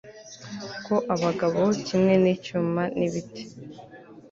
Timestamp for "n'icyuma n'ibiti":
2.23-3.43